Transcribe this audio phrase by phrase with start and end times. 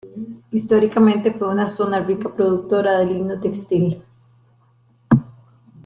[0.49, 4.01] Históricamente fue una zona rica productora de lino textil.